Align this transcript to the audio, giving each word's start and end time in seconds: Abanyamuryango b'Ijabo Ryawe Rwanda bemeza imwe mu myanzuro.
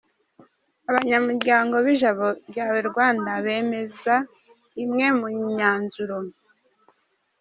Abanyamuryango 0.89 1.75
b'Ijabo 1.85 2.27
Ryawe 2.49 2.79
Rwanda 2.89 3.31
bemeza 3.45 4.15
imwe 4.83 5.07
mu 5.19 5.27
myanzuro. 5.51 6.17